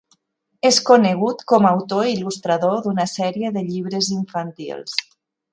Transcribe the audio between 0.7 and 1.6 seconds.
conegut